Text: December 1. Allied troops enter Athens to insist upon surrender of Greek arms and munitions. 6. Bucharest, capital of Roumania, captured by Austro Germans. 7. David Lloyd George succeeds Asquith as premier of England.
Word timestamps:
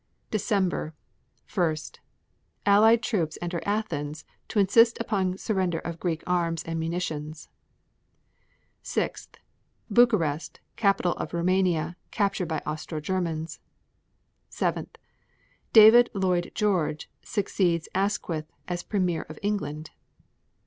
December 0.31 0.95
1. 1.53 1.75
Allied 2.65 3.03
troops 3.03 3.37
enter 3.39 3.61
Athens 3.67 4.25
to 4.47 4.57
insist 4.57 4.99
upon 4.99 5.37
surrender 5.37 5.77
of 5.77 5.99
Greek 5.99 6.23
arms 6.25 6.63
and 6.63 6.79
munitions. 6.79 7.49
6. 8.81 9.27
Bucharest, 9.91 10.59
capital 10.75 11.13
of 11.17 11.35
Roumania, 11.35 11.97
captured 12.09 12.47
by 12.47 12.63
Austro 12.65 12.99
Germans. 12.99 13.59
7. 14.49 14.89
David 15.71 16.09
Lloyd 16.15 16.51
George 16.55 17.07
succeeds 17.21 17.87
Asquith 17.93 18.51
as 18.67 18.81
premier 18.81 19.21
of 19.29 19.37
England. 19.43 19.91